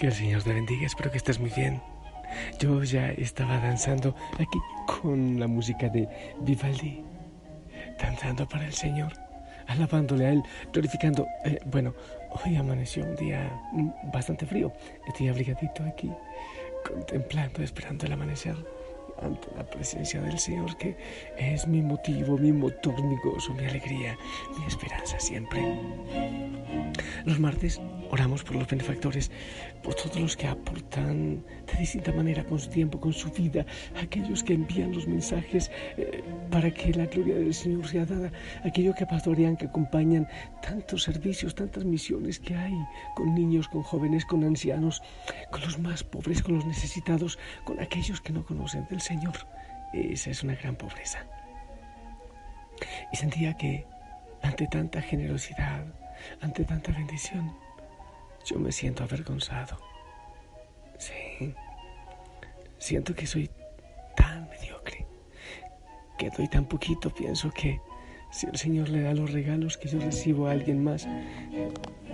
Que 0.00 0.06
el 0.06 0.14
Señor 0.14 0.42
te 0.42 0.54
bendiga, 0.54 0.86
espero 0.86 1.10
que 1.10 1.18
estés 1.18 1.38
muy 1.38 1.50
bien. 1.50 1.82
Yo 2.58 2.82
ya 2.84 3.10
estaba 3.10 3.58
danzando 3.58 4.16
aquí 4.38 4.58
con 4.86 5.38
la 5.38 5.46
música 5.46 5.90
de 5.90 6.08
Vivaldi, 6.40 7.04
danzando 8.00 8.48
para 8.48 8.64
el 8.64 8.72
Señor, 8.72 9.12
alabándole 9.66 10.24
a 10.24 10.32
Él, 10.32 10.42
glorificando. 10.72 11.26
Eh, 11.44 11.58
bueno, 11.66 11.92
hoy 12.30 12.56
amaneció 12.56 13.04
un 13.04 13.14
día 13.16 13.52
mm, 13.72 14.10
bastante 14.10 14.46
frío. 14.46 14.72
Estoy 15.06 15.28
abrigadito 15.28 15.82
aquí, 15.82 16.10
contemplando, 16.82 17.62
esperando 17.62 18.06
el 18.06 18.12
amanecer 18.14 18.56
ante 19.20 19.54
la 19.54 19.68
presencia 19.68 20.22
del 20.22 20.38
Señor, 20.38 20.78
que 20.78 20.96
es 21.36 21.66
mi 21.66 21.82
motivo, 21.82 22.38
mi 22.38 22.52
motor, 22.52 23.02
mi 23.02 23.16
gozo, 23.22 23.52
mi 23.52 23.66
alegría, 23.66 24.16
mi 24.58 24.64
esperanza 24.64 25.20
siempre. 25.20 25.60
Los 27.26 27.38
martes 27.38 27.78
oramos 28.10 28.42
por 28.42 28.56
los 28.56 28.66
benefactores, 28.66 29.30
por 29.82 29.94
todos 29.94 30.20
los 30.20 30.36
que 30.36 30.46
aportan 30.46 31.44
de 31.66 31.78
distinta 31.78 32.12
manera 32.12 32.44
con 32.44 32.58
su 32.58 32.68
tiempo, 32.68 33.00
con 33.00 33.12
su 33.12 33.30
vida, 33.30 33.64
aquellos 34.00 34.42
que 34.42 34.54
envían 34.54 34.92
los 34.92 35.06
mensajes 35.06 35.70
eh, 35.96 36.22
para 36.50 36.70
que 36.72 36.92
la 36.92 37.06
gloria 37.06 37.36
del 37.36 37.54
Señor 37.54 37.86
sea 37.86 38.04
dada, 38.04 38.32
aquellos 38.64 38.96
que 38.96 39.06
pastorean, 39.06 39.56
que 39.56 39.66
acompañan 39.66 40.28
tantos 40.62 41.04
servicios, 41.04 41.54
tantas 41.54 41.84
misiones 41.84 42.40
que 42.40 42.54
hay 42.54 42.74
con 43.14 43.34
niños, 43.34 43.68
con 43.68 43.82
jóvenes, 43.82 44.24
con 44.24 44.44
ancianos, 44.44 45.02
con 45.50 45.60
los 45.62 45.78
más 45.78 46.02
pobres, 46.02 46.42
con 46.42 46.56
los 46.56 46.66
necesitados, 46.66 47.38
con 47.64 47.80
aquellos 47.80 48.20
que 48.20 48.32
no 48.32 48.44
conocen 48.44 48.86
del 48.90 49.00
Señor. 49.00 49.34
Esa 49.92 50.30
es 50.30 50.42
una 50.42 50.54
gran 50.54 50.76
pobreza. 50.76 51.24
Y 53.12 53.16
sentía 53.16 53.54
que 53.54 53.86
ante 54.42 54.66
tanta 54.66 55.02
generosidad, 55.02 55.84
ante 56.40 56.64
tanta 56.64 56.92
bendición, 56.92 57.52
yo 58.44 58.58
me 58.58 58.72
siento 58.72 59.04
avergonzado. 59.04 59.78
Sí, 60.98 61.54
siento 62.78 63.14
que 63.14 63.26
soy 63.26 63.50
tan 64.16 64.48
mediocre, 64.48 65.06
que 66.18 66.30
doy 66.30 66.48
tan 66.48 66.66
poquito, 66.66 67.10
pienso 67.10 67.50
que 67.50 67.80
si 68.30 68.46
el 68.46 68.56
Señor 68.56 68.88
le 68.88 69.02
da 69.02 69.14
los 69.14 69.32
regalos 69.32 69.76
que 69.76 69.88
yo 69.88 69.98
recibo 69.98 70.46
a 70.46 70.52
alguien 70.52 70.84
más, 70.84 71.08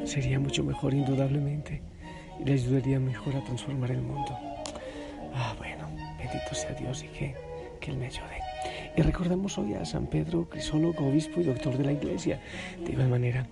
sería 0.05 0.39
mucho 0.39 0.65
mejor 0.65 0.95
indudablemente 0.95 1.83
y 2.41 2.45
le 2.45 2.53
ayudaría 2.55 2.99
mejor 3.01 3.37
a 3.37 3.45
transformar 3.45 3.91
el 3.91 4.03
mundo. 4.03 4.39
Ah, 5.35 5.55
bueno, 5.59 5.89
bendito 6.19 6.55
sea 6.55 6.73
Dios 6.73 7.03
y 7.05 7.09
que, 7.09 7.35
que 7.81 7.91
Él 7.91 7.99
me 7.99 8.07
ayude. 8.07 8.41
Y 8.97 9.03
recordamos 9.03 9.59
hoy 9.59 9.75
a 9.75 9.85
San 9.85 10.07
Pedro, 10.07 10.49
crisólogo, 10.49 11.07
obispo 11.07 11.41
y 11.41 11.45
doctor 11.45 11.77
de 11.77 11.85
la 11.85 11.93
Iglesia. 11.93 12.41
De 12.83 12.93
igual 12.93 13.09
manera, 13.09 13.47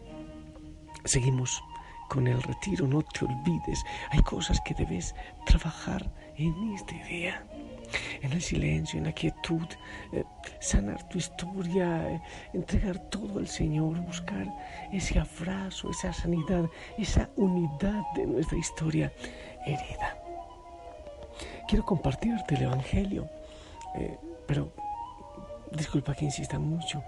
seguimos 1.05 1.63
con 2.09 2.27
el 2.27 2.43
retiro, 2.43 2.87
no 2.87 3.03
te 3.03 3.25
olvides. 3.25 3.85
Hay 4.11 4.23
cosas 4.23 4.61
que 4.65 4.75
debes 4.75 5.15
trabajar 5.47 6.11
en 6.37 6.73
este 6.75 7.03
día. 7.05 7.45
En 8.23 8.33
el 8.33 8.43
silencio, 8.43 8.99
en 8.99 9.05
la 9.05 9.13
quietud, 9.13 9.67
eh, 10.13 10.25
sanar 10.59 11.07
tu 11.09 11.19
historia, 11.19 12.11
eh, 12.11 12.21
entregar 12.53 12.99
todo 13.11 13.39
al 13.39 13.47
Señor, 13.47 14.01
buscar 14.01 14.47
ese 14.93 15.19
abrazo, 15.21 15.91
esa 15.91 16.13
sanidad, 16.13 16.65
esa 16.99 17.29
unidad 17.37 18.03
de 18.15 18.27
nuestra 18.27 18.59
historia 18.59 19.13
herida. 19.65 20.19
Quiero 21.69 21.85
compartirte 21.85 22.57
el 22.57 22.63
Evangelio, 22.63 23.29
eh, 23.97 24.19
pero 24.47 24.73
disculpa 25.71 26.15
que 26.15 26.25
insista 26.25 26.59
mucho. 26.59 27.03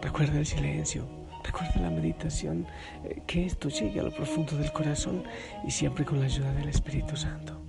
Recuerda 0.00 0.38
el 0.38 0.46
silencio, 0.46 1.06
recuerda 1.42 1.80
la 1.80 1.90
meditación, 1.90 2.66
eh, 3.04 3.22
que 3.26 3.46
esto 3.46 3.68
llegue 3.68 4.00
a 4.00 4.04
lo 4.04 4.14
profundo 4.14 4.56
del 4.56 4.72
corazón 4.72 5.24
y 5.66 5.70
siempre 5.70 6.04
con 6.04 6.20
la 6.20 6.26
ayuda 6.26 6.52
del 6.52 6.68
Espíritu 6.68 7.16
Santo. 7.16 7.62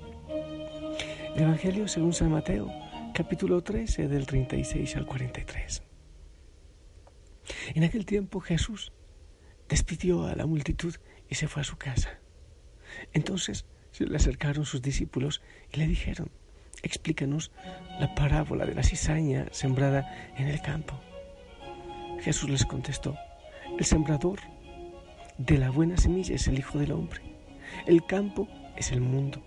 El 1.36 1.44
Evangelio 1.44 1.88
según 1.88 2.14
San 2.14 2.32
Mateo, 2.32 2.72
capítulo 3.14 3.64
13, 3.64 4.08
del 4.08 4.26
36 4.26 4.96
al 4.96 5.06
43. 5.06 5.84
En 7.76 7.84
aquel 7.84 8.06
tiempo 8.06 8.40
Jesús 8.40 8.92
despidió 9.68 10.28
a 10.28 10.36
la 10.36 10.46
multitud 10.46 10.96
y 11.30 11.36
se 11.36 11.48
fue 11.48 11.62
a 11.62 11.66
su 11.66 11.78
casa. 11.78 12.20
Entonces 13.14 13.66
se 13.92 14.06
le 14.06 14.16
acercaron 14.16 14.66
sus 14.66 14.82
discípulos 14.82 15.42
y 15.72 15.78
le 15.78 15.88
dijeron, 15.88 16.32
explícanos 16.84 17.52
la 18.00 18.14
parábola 18.16 18.66
de 18.66 18.76
la 18.76 18.84
cizaña 18.84 19.48
sembrada 19.52 20.32
en 20.38 20.48
el 20.48 20.62
campo. 20.62 21.00
Jesús 22.22 22.50
les 22.50 22.66
contestó, 22.66 23.18
el 23.78 23.86
sembrador 23.86 24.40
de 25.38 25.58
la 25.58 25.72
buena 25.72 25.98
semilla 25.98 26.36
es 26.36 26.48
el 26.48 26.60
Hijo 26.60 26.80
del 26.80 26.92
Hombre. 26.92 27.22
El 27.88 28.06
campo 28.06 28.48
es 28.76 28.92
el 28.92 29.02
mundo. 29.02 29.42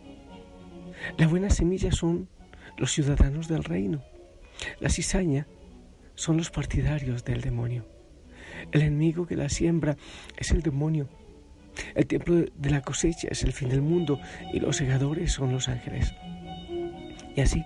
La 1.16 1.26
buena 1.28 1.50
semilla 1.50 1.92
son 1.92 2.28
los 2.76 2.92
ciudadanos 2.92 3.48
del 3.48 3.65
reino. 3.65 4.03
La 4.81 4.88
cizaña 4.88 5.47
son 6.15 6.36
los 6.36 6.50
partidarios 6.50 7.25
del 7.25 7.41
demonio. 7.41 7.86
El 8.72 8.82
enemigo 8.82 9.26
que 9.26 9.36
la 9.36 9.48
siembra 9.48 9.97
es 10.36 10.50
el 10.50 10.62
demonio. 10.62 11.09
El 11.94 12.06
tiempo 12.06 12.32
de 12.32 12.70
la 12.70 12.81
cosecha 12.81 13.28
es 13.31 13.44
el 13.44 13.53
fin 13.53 13.69
del 13.69 13.82
mundo 13.82 14.19
y 14.53 14.60
los 14.60 14.76
segadores 14.76 15.32
son 15.32 15.53
los 15.53 15.69
ángeles. 15.69 16.15
Y 17.36 17.41
así, 17.42 17.65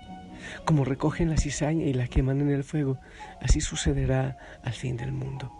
como 0.65 0.84
recogen 0.84 1.31
la 1.31 1.37
cizaña 1.37 1.87
y 1.87 1.93
la 1.94 2.09
queman 2.09 2.41
en 2.41 2.50
el 2.50 2.65
fuego, 2.65 2.99
así 3.41 3.60
sucederá 3.60 4.37
al 4.62 4.72
fin 4.72 4.97
del 4.97 5.12
mundo. 5.12 5.59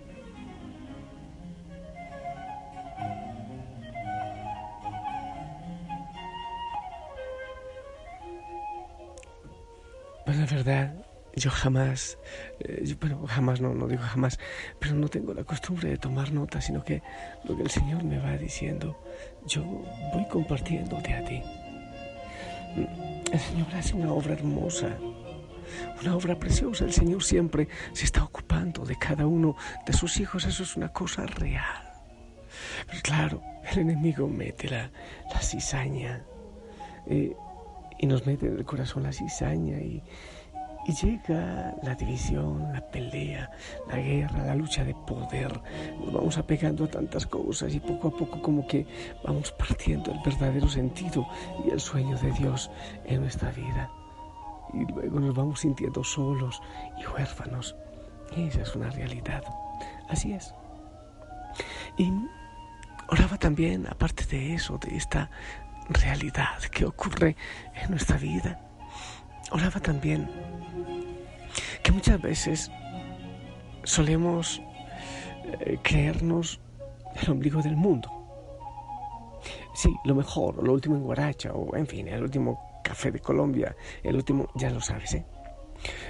Pues 10.31 10.39
la 10.39 10.57
verdad, 10.57 10.93
yo 11.35 11.51
jamás, 11.51 12.17
eh, 12.61 12.95
bueno, 13.01 13.27
jamás 13.27 13.59
no, 13.59 13.73
no 13.73 13.85
digo 13.85 14.01
jamás, 14.01 14.39
pero 14.79 14.95
no 14.95 15.09
tengo 15.09 15.33
la 15.33 15.43
costumbre 15.43 15.89
de 15.89 15.97
tomar 15.97 16.31
nota, 16.31 16.61
sino 16.61 16.85
que 16.85 17.03
lo 17.43 17.57
que 17.57 17.63
el 17.63 17.69
Señor 17.69 18.05
me 18.05 18.17
va 18.17 18.37
diciendo, 18.37 18.97
yo 19.45 19.61
voy 20.13 20.25
compartiéndote 20.29 21.13
a 21.13 21.25
ti. 21.25 21.43
El 23.29 23.39
Señor 23.41 23.75
hace 23.75 23.93
una 23.93 24.13
obra 24.13 24.31
hermosa, 24.31 24.95
una 26.01 26.15
obra 26.15 26.39
preciosa. 26.39 26.85
El 26.85 26.93
Señor 26.93 27.21
siempre 27.23 27.67
se 27.91 28.05
está 28.05 28.23
ocupando 28.23 28.85
de 28.85 28.97
cada 28.97 29.27
uno 29.27 29.57
de 29.85 29.91
sus 29.91 30.17
hijos. 30.21 30.45
Eso 30.45 30.63
es 30.63 30.77
una 30.77 30.93
cosa 30.93 31.25
real. 31.25 31.91
Pero 32.87 33.01
claro, 33.01 33.41
el 33.69 33.79
enemigo 33.79 34.29
mete 34.29 34.69
la, 34.69 34.89
cizaña. 35.41 36.23
Eh, 37.05 37.35
y 38.01 38.07
nos 38.07 38.25
mete 38.25 38.47
en 38.47 38.57
el 38.57 38.65
corazón 38.65 39.03
la 39.03 39.13
cizaña 39.13 39.79
y, 39.79 40.03
llega 41.03 41.75
la 41.83 41.93
división, 41.93 42.73
la 42.73 42.81
pelea, 42.81 43.49
la 43.87 43.97
guerra, 43.97 44.45
la 44.47 44.55
lucha 44.55 44.83
de 44.83 44.95
poder. 44.95 45.61
Nos 45.99 46.11
vamos 46.11 46.37
apegando 46.39 46.85
a 46.85 46.87
tantas 46.87 47.27
cosas 47.27 47.73
y 47.75 47.79
poco 47.79 48.07
a 48.07 48.17
poco 48.17 48.41
como 48.41 48.65
que 48.65 48.87
vamos 49.23 49.51
partiendo 49.51 50.11
el 50.11 50.19
verdadero 50.25 50.67
sentido 50.67 51.27
y 51.63 51.69
el 51.69 51.79
sueño 51.79 52.17
de 52.17 52.31
Dios 52.31 52.71
en 53.05 53.21
nuestra 53.21 53.51
vida. 53.51 53.91
Y 54.73 54.91
luego 54.91 55.19
nos 55.19 55.35
vamos 55.35 55.59
sintiendo 55.59 56.03
solos 56.03 56.59
y 56.99 57.05
huérfanos. 57.05 57.75
Esa 58.35 58.61
es 58.63 58.75
una 58.75 58.89
realidad. 58.89 59.43
Así 60.09 60.33
es. 60.33 60.53
Y 61.97 62.11
oraba 63.07 63.37
también, 63.37 63.85
aparte 63.87 64.25
de 64.25 64.55
eso, 64.55 64.79
de 64.79 64.97
esta 64.97 65.29
realidad 65.93 66.59
que 66.71 66.85
ocurre 66.85 67.35
en 67.75 67.91
nuestra 67.91 68.17
vida. 68.17 68.59
Oraba 69.51 69.79
también 69.79 70.29
que 71.83 71.91
muchas 71.91 72.21
veces 72.21 72.71
solemos 73.83 74.61
eh, 75.43 75.77
creernos 75.83 76.59
el 77.21 77.31
ombligo 77.31 77.61
del 77.61 77.75
mundo. 77.75 78.09
Sí, 79.73 79.93
lo 80.05 80.15
mejor, 80.15 80.63
lo 80.63 80.73
último 80.73 80.95
en 80.95 81.03
Guaracha, 81.03 81.53
o 81.53 81.75
en 81.75 81.87
fin, 81.87 82.07
el 82.07 82.23
último 82.23 82.81
café 82.83 83.11
de 83.11 83.19
Colombia, 83.19 83.75
el 84.03 84.15
último, 84.15 84.49
ya 84.55 84.69
lo 84.69 84.81
sabes, 84.81 85.13
¿eh? 85.13 85.25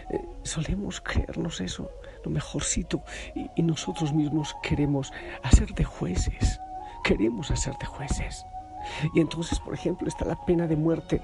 eh 0.09 0.21
solemos 0.43 0.99
creernos 1.01 1.61
eso, 1.61 1.89
lo 2.25 2.31
mejorcito, 2.31 3.03
y, 3.35 3.49
y 3.55 3.63
nosotros 3.63 4.13
mismos 4.13 4.55
queremos 4.63 5.13
hacer 5.43 5.73
de 5.73 5.83
jueces, 5.83 6.59
queremos 7.03 7.51
hacer 7.51 7.77
de 7.77 7.85
jueces. 7.85 8.45
Y 9.13 9.19
entonces, 9.19 9.59
por 9.59 9.73
ejemplo, 9.73 10.07
está 10.07 10.25
la 10.25 10.43
pena 10.45 10.67
de 10.67 10.75
muerte, 10.75 11.21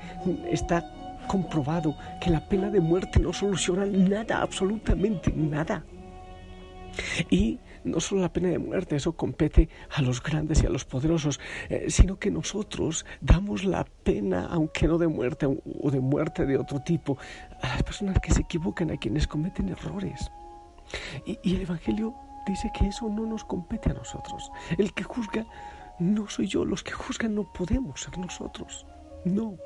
está 0.50 0.84
comprobado 1.28 1.96
que 2.22 2.30
la 2.30 2.48
pena 2.48 2.70
de 2.70 2.80
muerte 2.80 3.20
no 3.20 3.34
soluciona 3.34 3.86
nada, 3.86 4.42
absolutamente 4.42 5.32
nada. 5.32 5.84
Y 7.30 7.60
no 7.84 8.00
solo 8.00 8.22
la 8.22 8.34
pena 8.34 8.50
de 8.50 8.60
muerte, 8.60 8.96
eso 8.96 9.16
compete 9.16 9.70
a 9.96 10.02
los 10.02 10.22
grandes 10.22 10.64
y 10.64 10.66
a 10.66 10.70
los 10.70 10.86
poderosos, 10.86 11.40
eh, 11.70 11.86
sino 11.90 12.18
que 12.18 12.32
nosotros 12.32 13.06
damos 13.22 13.64
la 13.64 13.86
pena, 14.04 14.48
aunque 14.50 14.88
no 14.88 14.98
de 14.98 15.08
muerte 15.08 15.46
o 15.46 15.92
de 15.92 16.00
muerte 16.00 16.46
de 16.46 16.58
otro 16.58 16.82
tipo, 16.82 17.18
a 17.62 17.68
las 17.68 17.84
personas 17.84 18.20
que 18.20 18.32
se 18.32 18.42
equivocan, 18.42 18.92
a 18.92 18.98
quienes 18.98 19.28
cometen 19.28 19.70
errores. 19.70 20.32
Y, 21.26 21.38
y 21.44 21.56
el 21.56 21.62
Evangelio 21.62 22.16
dice 22.46 22.72
que 22.74 22.88
eso 22.88 23.10
no 23.10 23.26
nos 23.26 23.44
compete 23.44 23.92
a 23.92 23.94
nosotros. 23.94 24.52
El 24.78 24.94
que 24.94 25.04
juzga 25.04 25.46
no 26.00 26.30
soy 26.30 26.48
yo, 26.48 26.66
los 26.66 26.84
que 26.84 26.92
juzgan 26.92 27.36
no 27.36 27.52
podemos 27.52 28.02
ser 28.02 28.18
nosotros. 28.18 28.86
No. 29.26 29.58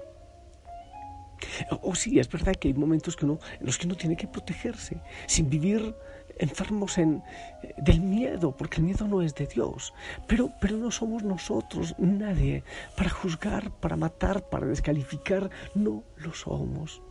O, 1.82 1.96
sí, 1.96 2.20
es 2.20 2.30
verdad 2.30 2.56
que 2.56 2.68
hay 2.68 2.74
momentos 2.74 3.16
que 3.16 3.26
uno, 3.26 3.40
en 3.60 3.66
los 3.66 3.78
que 3.78 3.88
uno 3.88 3.96
tiene 3.96 4.16
que 4.16 4.28
protegerse, 4.28 5.02
sin 5.26 5.50
vivir 5.50 5.96
enfermos 6.38 6.98
en, 6.98 7.24
eh, 7.64 7.74
del 7.78 8.02
miedo, 8.02 8.56
porque 8.56 8.78
el 8.78 8.84
miedo 8.84 9.08
no 9.08 9.22
es 9.22 9.34
de 9.36 9.48
Dios. 9.48 9.94
Pero, 10.28 10.52
pero 10.60 10.78
no 10.78 10.92
somos 10.92 11.24
nosotros, 11.24 11.96
nadie, 11.98 12.64
para 12.96 13.10
juzgar, 13.10 13.72
para 13.72 13.96
matar, 13.96 14.50
para 14.50 14.68
descalificar. 14.68 15.50
No 15.76 16.04
lo 16.18 16.34
somos. 16.34 17.02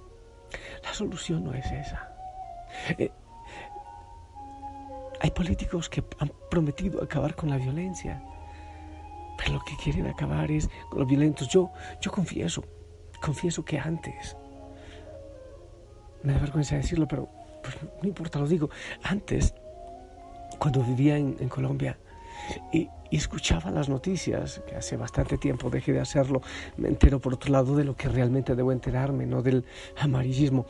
La 0.82 0.92
solución 0.94 1.44
no 1.44 1.54
es 1.54 1.66
esa. 1.66 2.12
Eh, 2.98 3.10
hay 5.20 5.30
políticos 5.32 5.88
que 5.88 6.02
han 6.18 6.32
prometido 6.50 7.02
acabar 7.02 7.34
con 7.34 7.50
la 7.50 7.58
violencia, 7.58 8.22
pero 9.40 9.54
lo 9.54 9.60
que 9.60 9.74
quieren 9.76 10.06
acabar 10.06 10.50
es 10.50 10.68
con 10.90 11.00
los 11.00 11.08
violentos. 11.08 11.48
Yo, 11.48 11.70
yo 12.00 12.10
confieso, 12.10 12.62
confieso 13.22 13.64
que 13.64 13.78
antes, 13.78 14.36
me 16.22 16.34
da 16.34 16.38
vergüenza 16.40 16.76
decirlo, 16.76 17.08
pero 17.08 17.28
pues, 17.62 17.76
no 18.02 18.08
importa, 18.08 18.38
lo 18.38 18.46
digo, 18.46 18.68
antes, 19.02 19.54
cuando 20.58 20.82
vivía 20.82 21.16
en, 21.16 21.48
Colombia 21.48 21.98
y, 22.70 22.88
y, 23.10 23.16
escuchaba 23.16 23.70
las 23.70 23.88
noticias, 23.88 24.60
que 24.66 24.76
hace 24.76 24.98
bastante 24.98 25.38
tiempo 25.38 25.70
dejé 25.70 25.94
de 25.94 26.00
hacerlo, 26.00 26.42
me 26.76 26.88
entero 26.88 27.18
por 27.18 27.32
otro 27.32 27.50
lado 27.50 27.74
de 27.76 27.84
lo 27.84 27.96
que 27.96 28.08
realmente 28.08 28.54
debo 28.54 28.72
enterarme, 28.72 29.24
no 29.24 29.42
del 29.42 29.64
amarillismo. 29.96 30.66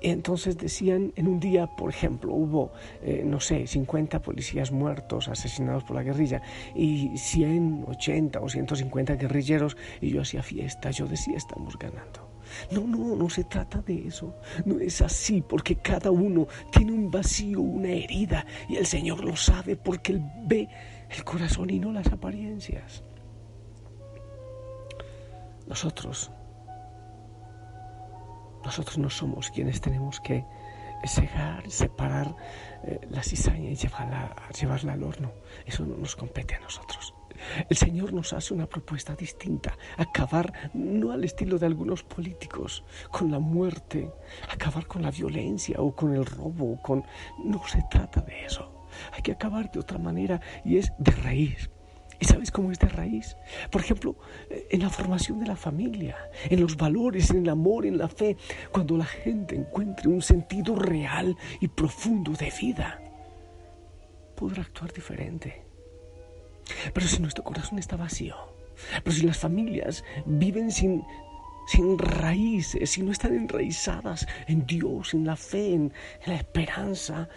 Entonces 0.00 0.56
decían, 0.56 1.12
en 1.16 1.26
un 1.28 1.40
día, 1.40 1.66
por 1.66 1.90
ejemplo, 1.90 2.32
hubo, 2.32 2.72
eh, 3.02 3.22
no 3.24 3.40
sé, 3.40 3.66
50 3.66 4.20
policías 4.22 4.70
muertos, 4.70 5.28
asesinados 5.28 5.84
por 5.84 5.96
la 5.96 6.02
guerrilla, 6.02 6.40
y 6.74 7.16
100, 7.16 7.86
80 7.88 8.40
o 8.40 8.48
150 8.48 9.16
guerrilleros, 9.16 9.76
y 10.00 10.10
yo 10.10 10.22
hacía 10.22 10.42
fiesta, 10.42 10.90
yo 10.90 11.06
decía, 11.06 11.36
estamos 11.36 11.76
ganando. 11.78 12.28
No, 12.70 12.86
no, 12.86 13.16
no 13.16 13.28
se 13.28 13.44
trata 13.44 13.82
de 13.82 14.06
eso, 14.06 14.34
no 14.64 14.78
es 14.78 15.02
así, 15.02 15.42
porque 15.42 15.76
cada 15.76 16.10
uno 16.10 16.46
tiene 16.70 16.92
un 16.92 17.10
vacío, 17.10 17.60
una 17.60 17.90
herida, 17.90 18.46
y 18.68 18.76
el 18.76 18.86
Señor 18.86 19.24
lo 19.24 19.36
sabe 19.36 19.76
porque 19.76 20.12
Él 20.12 20.22
ve 20.46 20.68
el 21.10 21.24
corazón 21.24 21.70
y 21.70 21.78
no 21.78 21.92
las 21.92 22.06
apariencias. 22.06 23.02
Nosotros 25.66 26.30
nosotros 28.64 28.98
no 28.98 29.10
somos 29.10 29.50
quienes 29.50 29.80
tenemos 29.80 30.20
que 30.20 30.44
cegar, 31.06 31.70
separar 31.70 32.34
eh, 32.84 33.00
la 33.10 33.22
cizaña 33.22 33.70
y 33.70 33.76
llevarla, 33.76 34.34
llevarla 34.58 34.92
al 34.94 35.02
horno. 35.02 35.32
Eso 35.66 35.84
no 35.84 35.96
nos 35.96 36.16
compete 36.16 36.56
a 36.56 36.60
nosotros. 36.60 37.14
El 37.68 37.76
Señor 37.76 38.12
nos 38.12 38.32
hace 38.32 38.52
una 38.52 38.66
propuesta 38.66 39.14
distinta, 39.14 39.76
acabar 39.96 40.70
no 40.74 41.12
al 41.12 41.22
estilo 41.22 41.58
de 41.58 41.66
algunos 41.66 42.02
políticos, 42.02 42.82
con 43.10 43.30
la 43.30 43.38
muerte, 43.38 44.10
acabar 44.50 44.86
con 44.86 45.02
la 45.02 45.10
violencia 45.10 45.76
o 45.78 45.94
con 45.94 46.14
el 46.14 46.26
robo, 46.26 46.80
con... 46.82 47.04
no 47.44 47.62
se 47.66 47.82
trata 47.90 48.20
de 48.22 48.44
eso. 48.44 48.88
Hay 49.12 49.22
que 49.22 49.32
acabar 49.32 49.70
de 49.70 49.78
otra 49.78 49.98
manera 49.98 50.40
y 50.64 50.78
es 50.78 50.92
de 50.98 51.12
raíz. 51.12 51.70
¿Y 52.20 52.24
sabes 52.24 52.50
cómo 52.50 52.72
es 52.72 52.78
de 52.78 52.88
raíz? 52.88 53.36
Por 53.70 53.80
ejemplo, 53.80 54.16
eh, 54.50 54.66
en 54.70 54.80
la 54.80 54.90
formación 54.90 55.38
de 55.38 55.46
la 55.46 55.56
familia, 55.56 56.16
en 56.50 56.60
los 56.60 56.76
valores, 56.76 57.30
en 57.30 57.42
el 57.42 57.48
amor, 57.48 57.86
en 57.86 57.98
la 57.98 58.08
fe, 58.08 58.36
cuando 58.72 58.96
la 58.96 59.04
gente 59.04 59.54
encuentre 59.54 60.08
un 60.08 60.22
sentido 60.22 60.74
real 60.74 61.36
y 61.60 61.68
profundo 61.68 62.32
de 62.32 62.52
vida, 62.60 63.00
podrá 64.34 64.62
actuar 64.62 64.92
diferente. 64.92 65.62
Pero 66.92 67.06
si 67.06 67.20
nuestro 67.20 67.44
corazón 67.44 67.78
está 67.78 67.96
vacío, 67.96 68.36
pero 69.02 69.14
si 69.14 69.26
las 69.26 69.38
familias 69.38 70.04
viven 70.26 70.70
sin, 70.70 71.04
sin 71.66 71.98
raíces, 71.98 72.90
si 72.90 73.02
no 73.02 73.12
están 73.12 73.34
enraizadas 73.34 74.26
en 74.46 74.66
Dios, 74.66 75.14
en 75.14 75.24
la 75.24 75.36
fe, 75.36 75.74
en 75.74 75.92
la 76.26 76.34
esperanza, 76.34 77.28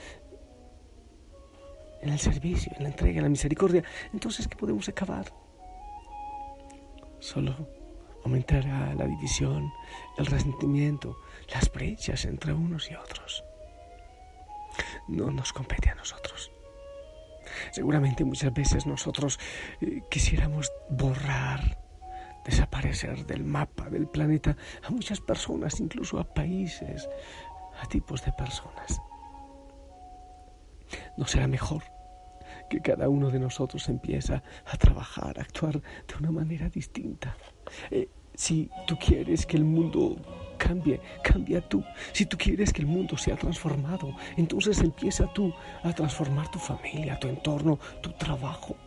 en 2.02 2.10
el 2.10 2.20
servicio, 2.20 2.72
en 2.76 2.84
la 2.84 2.90
entrega, 2.90 3.18
en 3.18 3.24
la 3.24 3.30
misericordia, 3.30 3.84
entonces 4.14 4.48
¿qué 4.48 4.56
podemos 4.56 4.88
acabar? 4.90 5.34
Solo 7.20 7.56
aumentará 8.24 8.94
la 8.96 9.06
división, 9.06 9.72
el 10.18 10.26
resentimiento, 10.26 11.18
las 11.54 11.72
brechas 11.72 12.26
entre 12.26 12.54
unos 12.54 12.90
y 12.90 12.96
otros. 12.96 13.44
No 15.08 15.32
nos 15.32 15.54
compete 15.54 15.90
a 15.90 15.96
nosotros. 15.96 16.52
Seguramente 17.72 18.24
muchas 18.24 18.54
veces 18.54 18.86
nosotros 18.86 19.40
eh, 19.82 20.02
quisiéramos 20.10 20.72
borrar, 20.90 21.78
desaparecer 22.46 23.26
del 23.26 23.44
mapa 23.44 23.90
del 23.90 24.08
planeta 24.08 24.56
a 24.84 24.90
muchas 24.90 25.20
personas, 25.20 25.80
incluso 25.80 26.20
a 26.20 26.34
países, 26.34 27.10
a 27.82 27.88
tipos 27.88 28.24
de 28.24 28.32
personas. 28.34 29.02
¿No 31.18 31.26
será 31.26 31.48
mejor 31.48 31.84
que 32.72 32.80
cada 32.80 33.10
uno 33.10 33.30
de 33.30 33.40
nosotros 33.40 33.90
empieza 33.90 34.42
a 34.66 34.78
trabajar, 34.78 35.38
a 35.38 35.42
actuar 35.42 35.82
de 35.82 36.16
una 36.20 36.32
manera 36.32 36.70
distinta? 36.70 37.36
Eh, 37.92 38.08
si 38.34 38.70
tú 38.88 38.98
quieres 38.98 39.46
que 39.46 39.58
el 39.58 39.66
mundo 39.66 40.16
cambie, 40.58 41.02
cambia 41.22 41.60
tú. 41.60 41.84
Si 42.14 42.26
tú 42.26 42.38
quieres 42.38 42.72
que 42.72 42.82
el 42.82 42.88
mundo 42.88 43.18
sea 43.18 43.36
transformado, 43.36 44.16
entonces 44.38 44.80
empieza 44.80 45.28
tú 45.34 45.54
a 45.84 45.92
transformar 45.92 46.50
tu 46.50 46.60
familia, 46.60 47.20
tu 47.20 47.28
entorno, 47.28 47.78
tu 48.02 48.14
trabajo. 48.14 48.78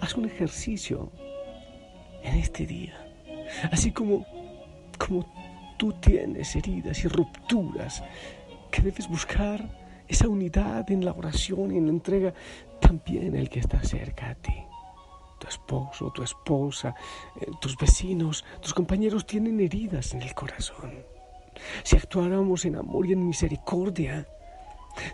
Haz 0.00 0.14
un 0.16 0.26
ejercicio 0.26 1.10
en 2.22 2.34
este 2.36 2.66
día. 2.66 2.94
Así 3.72 3.90
como, 3.90 4.26
como 4.98 5.24
tú 5.78 5.94
tienes 5.94 6.54
heridas 6.56 7.02
y 7.04 7.08
rupturas 7.08 8.02
que 8.70 8.82
debes 8.82 9.08
buscar 9.08 9.79
esa 10.10 10.28
unidad 10.28 10.90
en 10.90 11.04
la 11.04 11.12
oración 11.12 11.72
y 11.72 11.78
en 11.78 11.86
la 11.86 11.92
entrega, 11.92 12.34
también 12.80 13.36
el 13.36 13.48
que 13.48 13.60
está 13.60 13.80
cerca 13.82 14.30
a 14.30 14.34
ti. 14.34 14.54
Tu 15.38 15.46
esposo, 15.46 16.10
tu 16.10 16.22
esposa, 16.24 16.94
eh, 17.40 17.46
tus 17.60 17.76
vecinos, 17.76 18.44
tus 18.60 18.74
compañeros 18.74 19.24
tienen 19.24 19.60
heridas 19.60 20.12
en 20.12 20.22
el 20.22 20.34
corazón. 20.34 20.92
Si 21.84 21.96
actuáramos 21.96 22.64
en 22.64 22.76
amor 22.76 23.06
y 23.06 23.12
en 23.12 23.26
misericordia, 23.26 24.26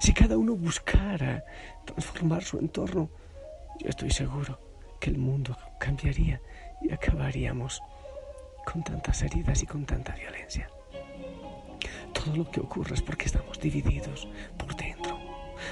si 0.00 0.14
cada 0.14 0.38
uno 0.38 0.56
buscara 0.56 1.44
transformar 1.84 2.42
su 2.42 2.58
entorno, 2.58 3.10
yo 3.78 3.90
estoy 3.90 4.10
seguro 4.10 4.58
que 4.98 5.10
el 5.10 5.18
mundo 5.18 5.56
cambiaría 5.78 6.40
y 6.80 6.90
acabaríamos 6.90 7.82
con 8.64 8.82
tantas 8.82 9.22
heridas 9.22 9.62
y 9.62 9.66
con 9.66 9.84
tanta 9.84 10.14
violencia 10.14 10.70
todo 12.26 12.37
lo 12.37 12.50
que 12.50 12.61
ocurre 12.61 12.95
es 12.95 13.02
porque 13.02 13.26
estamos 13.26 13.59
divididos 13.61 14.28
por 14.56 14.75
dentro, 14.75 15.18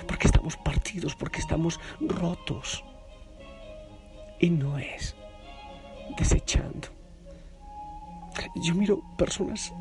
porque 0.06 0.28
estamos 0.28 0.56
partidos, 0.56 1.16
porque 1.16 1.40
estamos 1.40 1.80
rotos. 2.00 2.84
Y 4.38 4.50
no 4.50 4.78
es 4.78 5.16
desechando. 6.16 6.88
Yo 8.56 8.74
miro 8.74 9.02
personas 9.16 9.72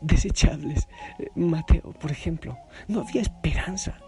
desechables. 0.00 0.88
Mateo, 1.34 1.92
por 1.92 2.10
ejemplo, 2.10 2.58
no 2.88 3.00
había 3.00 3.22
esperanza 3.22 3.98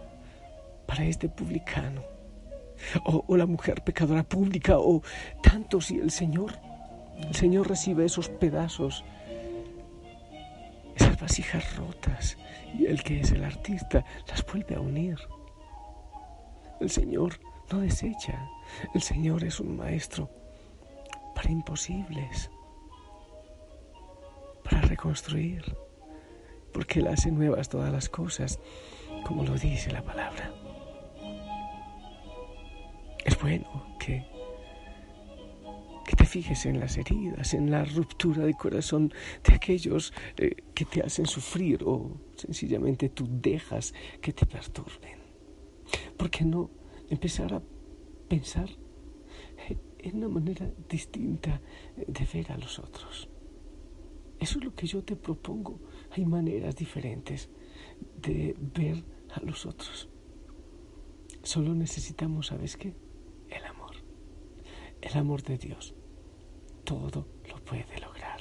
para 0.86 1.04
este 1.04 1.28
publicano. 1.28 2.02
O, 3.04 3.24
o, 3.26 3.36
la 3.36 3.46
mujer 3.46 3.82
pecadora 3.82 4.24
pública, 4.24 4.78
o 4.78 5.00
tantos, 5.42 5.90
y 5.90 5.98
el 5.98 6.10
Señor, 6.10 6.58
el 7.16 7.34
Señor 7.34 7.68
recibe 7.68 8.04
esos 8.04 8.28
pedazos 8.28 9.04
vasijas 11.20 11.76
rotas 11.76 12.36
y 12.78 12.86
el 12.86 13.02
que 13.02 13.20
es 13.20 13.32
el 13.32 13.44
artista 13.44 14.04
las 14.28 14.44
vuelve 14.46 14.74
a 14.74 14.80
unir. 14.80 15.18
El 16.80 16.90
Señor 16.90 17.38
no 17.70 17.80
desecha, 17.80 18.48
el 18.94 19.02
Señor 19.02 19.44
es 19.44 19.60
un 19.60 19.76
maestro 19.76 20.30
para 21.34 21.50
imposibles, 21.50 22.50
para 24.62 24.80
reconstruir, 24.82 25.76
porque 26.72 27.00
Él 27.00 27.08
hace 27.08 27.30
nuevas 27.30 27.68
todas 27.68 27.92
las 27.92 28.08
cosas, 28.08 28.58
como 29.26 29.44
lo 29.44 29.54
dice 29.54 29.90
la 29.92 30.02
palabra. 30.02 30.52
Es 33.24 33.40
bueno 33.40 33.96
que 33.98 34.33
te 36.24 36.30
fijes 36.30 36.64
en 36.64 36.80
las 36.80 36.96
heridas, 36.96 37.52
en 37.52 37.70
la 37.70 37.84
ruptura 37.84 38.46
de 38.46 38.54
corazón 38.54 39.12
de 39.46 39.52
aquellos 39.52 40.14
eh, 40.38 40.56
que 40.74 40.86
te 40.86 41.02
hacen 41.02 41.26
sufrir 41.26 41.84
o 41.84 42.18
sencillamente 42.34 43.10
tú 43.10 43.28
dejas 43.28 43.92
que 44.22 44.32
te 44.32 44.46
perturben. 44.46 45.18
¿Por 46.16 46.30
qué 46.30 46.46
no 46.46 46.70
empezar 47.10 47.52
a 47.52 47.62
pensar 48.26 48.70
en 49.98 50.16
una 50.16 50.28
manera 50.28 50.66
distinta 50.88 51.60
de 51.94 52.26
ver 52.32 52.52
a 52.52 52.56
los 52.56 52.78
otros? 52.78 53.28
Eso 54.40 54.58
es 54.58 54.64
lo 54.64 54.74
que 54.74 54.86
yo 54.86 55.04
te 55.04 55.16
propongo. 55.16 55.78
Hay 56.12 56.24
maneras 56.24 56.74
diferentes 56.74 57.50
de 58.22 58.56
ver 58.58 59.04
a 59.28 59.40
los 59.42 59.66
otros. 59.66 60.08
Solo 61.42 61.74
necesitamos, 61.74 62.46
¿sabes 62.46 62.78
qué? 62.78 62.94
El 63.50 63.64
amor. 63.66 63.96
El 65.02 65.18
amor 65.18 65.42
de 65.42 65.58
Dios. 65.58 65.94
Todo 66.84 67.26
lo 67.48 67.64
puede 67.64 67.98
lograr. 68.00 68.40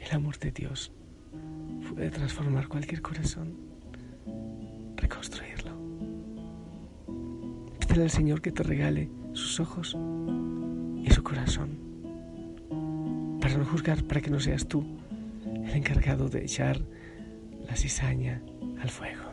El 0.00 0.10
amor 0.12 0.38
de 0.38 0.50
Dios 0.50 0.92
puede 1.92 2.10
transformar 2.10 2.68
cualquier 2.68 3.02
corazón, 3.02 3.56
reconstruirlo. 4.96 5.72
Pídele 7.78 8.02
al 8.04 8.10
Señor 8.10 8.40
que 8.40 8.52
te 8.52 8.62
regale 8.62 9.10
sus 9.32 9.60
ojos 9.60 9.96
y 11.04 11.10
su 11.10 11.22
corazón 11.22 11.78
para 13.40 13.58
no 13.58 13.64
juzgar, 13.64 14.02
para 14.04 14.20
que 14.20 14.30
no 14.30 14.40
seas 14.40 14.66
tú 14.66 14.84
el 15.44 15.70
encargado 15.70 16.28
de 16.28 16.44
echar 16.44 16.80
la 17.68 17.76
cizaña 17.76 18.42
al 18.80 18.90
fuego. 18.90 19.25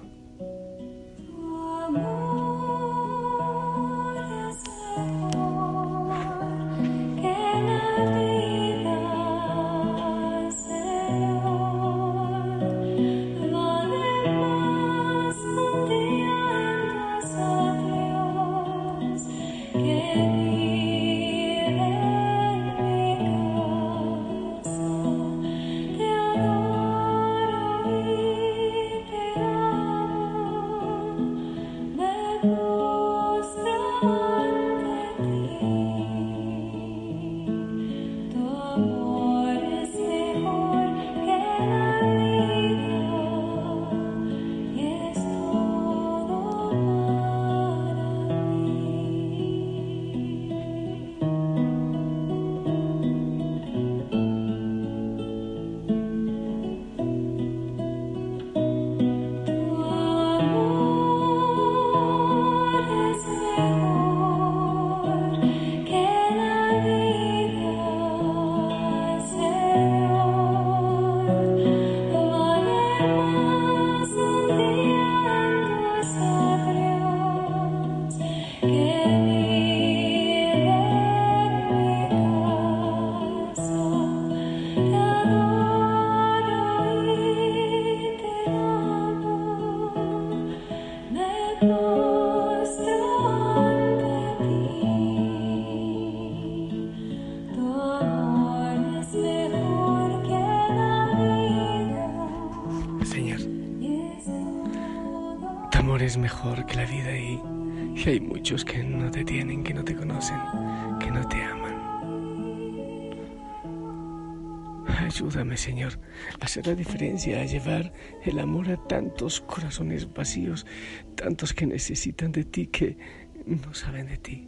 Ayúdame, 115.14 115.58
Señor, 115.58 116.00
a 116.40 116.46
hacer 116.46 116.66
la 116.66 116.74
diferencia, 116.74 117.40
a 117.40 117.46
llevar 117.46 117.94
el 118.26 118.40
amor 118.40 118.72
a 118.72 118.78
tantos 118.78 119.42
corazones 119.42 120.12
vacíos, 120.12 120.66
tantos 121.14 121.54
que 121.54 121.68
necesitan 121.68 122.32
de 122.32 122.44
ti, 122.44 122.66
que 122.66 122.98
no 123.46 123.76
saben 123.76 124.08
de 124.08 124.18
ti, 124.18 124.48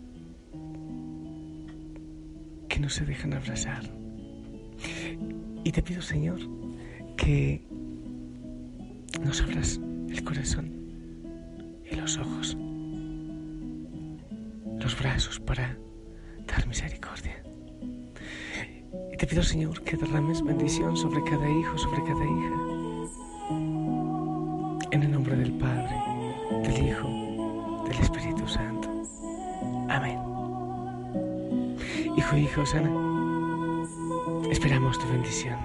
que 2.68 2.80
no 2.80 2.90
se 2.90 3.06
dejan 3.06 3.36
abrazar. 3.36 3.84
Y 5.64 5.72
te 5.72 5.84
pido, 5.84 6.02
Señor, 6.02 6.40
que 7.16 7.62
nos 9.24 9.44
abras 9.44 9.80
el 10.10 10.24
corazón 10.24 10.74
y 11.92 11.96
los 11.96 12.18
ojos, 12.18 12.58
los 14.80 15.00
brazos 15.00 15.40
para 15.40 15.78
dar 16.48 16.66
misericordia. 16.66 17.44
Te 19.26 19.30
pido, 19.30 19.42
Señor, 19.42 19.82
que 19.82 19.98
derrames 19.98 20.44
bendición 20.44 20.96
sobre 20.96 21.24
cada 21.24 21.50
hijo, 21.50 21.76
sobre 21.80 21.98
cada 22.04 22.24
hija. 22.24 22.56
En 24.92 25.02
el 25.02 25.12
nombre 25.12 25.36
del 25.36 25.52
Padre, 25.54 25.96
del 26.62 26.90
Hijo, 26.90 27.84
del 27.88 27.98
Espíritu 27.98 28.48
Santo. 28.48 28.88
Amén. 29.90 30.20
Hijo, 32.16 32.38
hijo, 32.38 32.68
sana. 32.68 32.92
Esperamos 34.52 35.00
tu 35.00 35.08
bendición. 35.08 35.58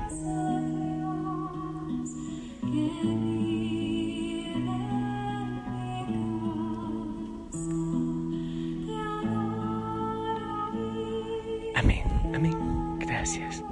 Gracias. 13.20 13.62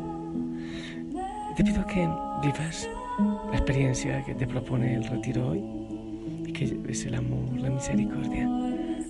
Te 1.57 1.64
pido 1.64 1.87
que 1.87 2.07
vivas 2.43 2.87
la 3.50 3.57
experiencia 3.57 4.23
que 4.25 4.35
te 4.35 4.47
propone 4.47 4.97
el 4.97 5.05
retiro 5.05 5.49
hoy 5.49 5.64
y 6.47 6.52
que 6.52 6.67
lleves 6.67 7.07
el 7.07 7.14
amor, 7.14 7.59
la 7.59 7.71
misericordia 7.71 8.47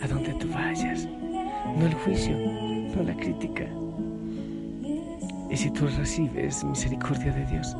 a 0.00 0.06
donde 0.06 0.32
tú 0.34 0.48
vayas, 0.54 1.08
no 1.76 1.86
el 1.86 1.94
juicio, 1.94 2.36
no 2.38 3.02
la 3.02 3.16
crítica. 3.16 3.66
Y 5.50 5.56
si 5.56 5.72
tú 5.72 5.88
recibes 5.88 6.62
misericordia 6.62 7.32
de 7.32 7.44
Dios, 7.46 7.76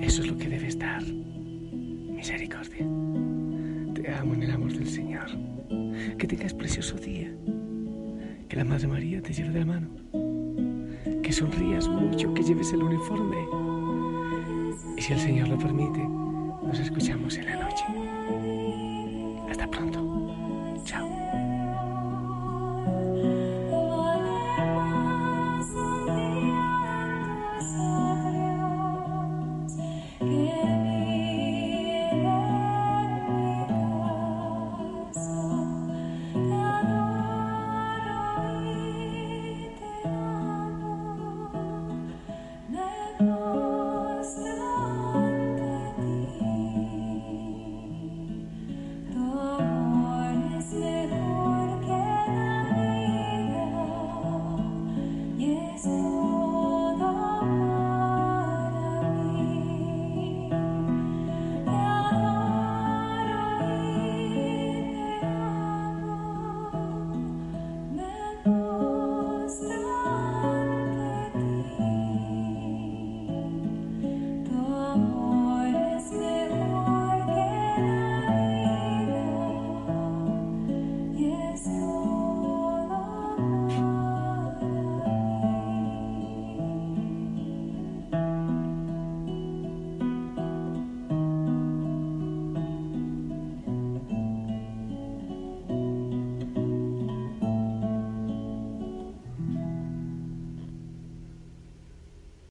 eso 0.00 0.22
es 0.22 0.28
lo 0.28 0.38
que 0.38 0.48
debes 0.48 0.78
dar, 0.78 1.02
misericordia. 1.02 2.86
Te 3.94 4.14
amo 4.14 4.34
en 4.34 4.44
el 4.44 4.50
amor 4.52 4.72
del 4.72 4.88
Señor. 4.88 5.28
Que 6.18 6.28
tengas 6.28 6.54
precioso 6.54 6.96
día. 6.98 7.32
Que 8.48 8.56
la 8.56 8.64
Madre 8.64 8.86
María 8.86 9.20
te 9.20 9.32
lleve 9.32 9.50
de 9.50 9.58
la 9.60 9.66
mano 9.66 10.19
que 11.30 11.36
sonrías 11.36 11.86
mucho, 11.86 12.34
que 12.34 12.42
lleves 12.42 12.72
el 12.72 12.82
uniforme. 12.82 13.46
Y 14.96 15.00
si 15.00 15.12
el 15.12 15.20
Señor 15.20 15.46
lo 15.46 15.56
permite, 15.56 16.00
nos 16.00 16.76
escuchamos 16.80 17.36
en 17.36 17.46
la 17.46 17.56
noche. 17.56 17.84